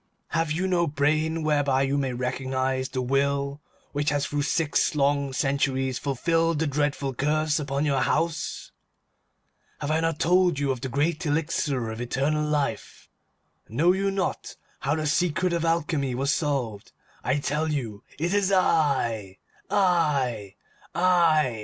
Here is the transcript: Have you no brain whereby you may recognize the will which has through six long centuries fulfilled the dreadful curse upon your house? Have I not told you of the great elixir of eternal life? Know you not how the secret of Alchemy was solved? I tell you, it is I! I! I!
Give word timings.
Have 0.29 0.51
you 0.51 0.65
no 0.65 0.87
brain 0.87 1.43
whereby 1.43 1.83
you 1.83 1.95
may 1.95 2.11
recognize 2.11 2.89
the 2.89 3.03
will 3.03 3.61
which 3.91 4.09
has 4.09 4.25
through 4.25 4.41
six 4.41 4.95
long 4.95 5.31
centuries 5.31 5.99
fulfilled 5.99 6.57
the 6.57 6.65
dreadful 6.65 7.13
curse 7.13 7.59
upon 7.59 7.85
your 7.85 7.99
house? 8.01 8.71
Have 9.79 9.91
I 9.91 9.99
not 9.99 10.17
told 10.17 10.57
you 10.57 10.71
of 10.71 10.81
the 10.81 10.89
great 10.89 11.23
elixir 11.27 11.91
of 11.91 12.01
eternal 12.01 12.43
life? 12.43 13.09
Know 13.69 13.91
you 13.91 14.09
not 14.09 14.55
how 14.79 14.95
the 14.95 15.05
secret 15.05 15.53
of 15.53 15.63
Alchemy 15.63 16.15
was 16.15 16.33
solved? 16.33 16.91
I 17.23 17.37
tell 17.37 17.69
you, 17.71 18.03
it 18.17 18.33
is 18.33 18.51
I! 18.51 19.37
I! 19.69 20.55
I! 20.95 21.59